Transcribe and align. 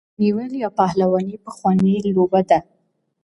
غیږ 0.03 0.09
نیول 0.23 0.51
یا 0.63 0.69
پهلواني 0.77 1.35
پخوانۍ 1.45 1.95
لوبه 2.15 2.41
ده. 2.49 2.59